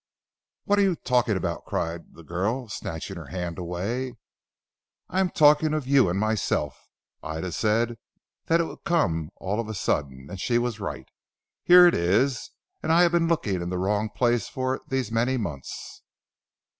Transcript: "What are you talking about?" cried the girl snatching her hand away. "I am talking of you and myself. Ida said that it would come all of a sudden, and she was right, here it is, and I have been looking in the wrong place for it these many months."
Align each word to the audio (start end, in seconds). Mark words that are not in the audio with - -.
"What 0.63 0.79
are 0.79 0.81
you 0.81 0.95
talking 0.95 1.37
about?" 1.37 1.65
cried 1.65 2.15
the 2.15 2.23
girl 2.23 2.67
snatching 2.69 3.17
her 3.17 3.27
hand 3.27 3.59
away. 3.59 4.15
"I 5.09 5.19
am 5.19 5.29
talking 5.29 5.75
of 5.75 5.85
you 5.85 6.09
and 6.09 6.19
myself. 6.19 6.75
Ida 7.21 7.51
said 7.51 7.99
that 8.47 8.59
it 8.59 8.63
would 8.63 8.83
come 8.83 9.29
all 9.35 9.59
of 9.59 9.67
a 9.67 9.75
sudden, 9.75 10.25
and 10.27 10.39
she 10.41 10.57
was 10.57 10.79
right, 10.79 11.05
here 11.63 11.85
it 11.85 11.93
is, 11.93 12.49
and 12.81 12.91
I 12.91 13.03
have 13.03 13.11
been 13.11 13.27
looking 13.27 13.61
in 13.61 13.69
the 13.69 13.77
wrong 13.77 14.09
place 14.09 14.47
for 14.47 14.73
it 14.73 14.81
these 14.89 15.11
many 15.11 15.37
months." 15.37 16.01